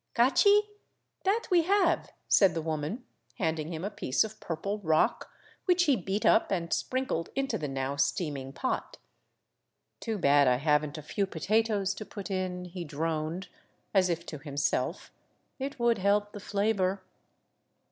[0.15, 0.61] "Cachi?
[1.25, 3.05] That we have," said the woman,
[3.37, 5.29] handing him a piece of purple rock,
[5.65, 8.97] which he beat up and sprinkled into the now steaming pot."
[9.99, 13.49] Too bad I have n't a few potatoes to put in," he droned,
[13.93, 15.11] as if to himself,"
[15.59, 17.03] it would help the flavor."